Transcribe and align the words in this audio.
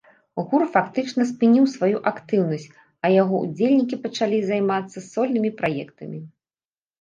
Гурт 0.51 0.69
фактычна 0.75 1.25
спыніў 1.31 1.65
сваю 1.73 1.97
актыўнасць, 2.11 2.65
а 3.03 3.11
яго 3.21 3.35
ўдзельнікі 3.43 3.95
пачалі 4.07 4.39
займацца 4.49 4.97
сольнымі 5.11 5.51
праектамі. 5.61 6.19